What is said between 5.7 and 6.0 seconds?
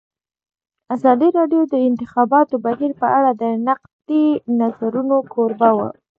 وه.